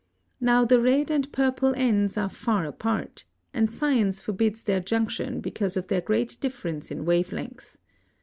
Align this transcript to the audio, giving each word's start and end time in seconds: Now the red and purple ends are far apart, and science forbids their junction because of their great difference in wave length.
Now 0.39 0.65
the 0.65 0.79
red 0.81 1.11
and 1.11 1.31
purple 1.31 1.75
ends 1.77 2.17
are 2.17 2.27
far 2.27 2.65
apart, 2.65 3.25
and 3.53 3.71
science 3.71 4.19
forbids 4.19 4.63
their 4.63 4.79
junction 4.79 5.41
because 5.41 5.77
of 5.77 5.89
their 5.89 6.01
great 6.01 6.37
difference 6.39 6.89
in 6.89 7.05
wave 7.05 7.31
length. 7.31 7.77